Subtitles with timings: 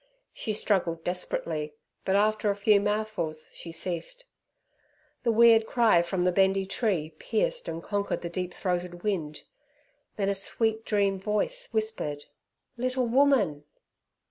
[0.33, 4.25] She struggled desperately, but after a few mouthfuls she ceased.
[5.21, 9.43] The weird cry from the "Bendy Tree" pierced and conquered the deep throated wind.
[10.15, 12.25] Then a sweet dream voice whispered
[12.77, 13.63] "Little woman!"